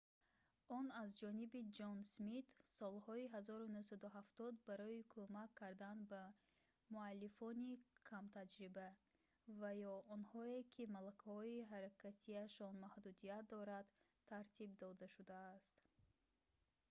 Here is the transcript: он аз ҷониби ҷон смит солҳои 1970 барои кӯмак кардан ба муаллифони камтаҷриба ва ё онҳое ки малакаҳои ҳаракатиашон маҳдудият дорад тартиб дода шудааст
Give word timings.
он 0.75 0.85
аз 1.01 1.09
ҷониби 1.21 1.61
ҷон 1.77 1.97
смит 2.13 2.47
солҳои 2.77 3.25
1970 3.27 4.67
барои 4.67 5.07
кӯмак 5.13 5.51
кардан 5.61 5.97
ба 6.11 6.23
муаллифони 6.93 7.71
камтаҷриба 8.09 8.87
ва 9.59 9.71
ё 9.91 9.95
онҳое 10.15 10.59
ки 10.73 10.91
малакаҳои 10.95 11.67
ҳаракатиашон 11.71 12.73
маҳдудият 12.85 13.45
дорад 13.53 13.85
тартиб 14.29 14.69
дода 14.83 15.07
шудааст 15.15 15.75